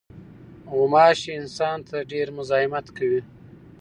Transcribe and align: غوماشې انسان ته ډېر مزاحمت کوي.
غوماشې 0.71 1.31
انسان 1.39 1.77
ته 1.87 1.97
ډېر 2.11 2.27
مزاحمت 2.37 2.85
کوي. 2.97 3.21